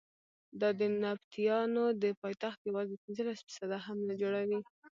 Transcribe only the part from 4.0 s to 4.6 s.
نه جوړوي.